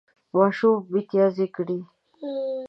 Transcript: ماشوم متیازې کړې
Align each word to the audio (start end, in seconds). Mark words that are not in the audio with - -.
ماشوم 0.35 0.77
متیازې 0.91 1.45
کړې 1.55 1.79